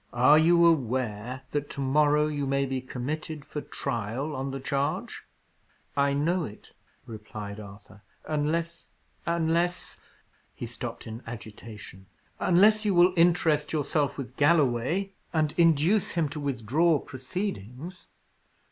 [0.13, 5.21] "Are you aware that to morrow you may be committed for trial on the charge?"
[5.95, 6.73] "I know it,"
[7.05, 8.01] replied Arthur.
[8.25, 8.87] "Unless
[9.27, 9.99] unless"
[10.55, 12.07] he stopped in agitation.
[12.39, 18.07] "Unless you will interest yourself with Galloway, and induce him to withdraw proceedings.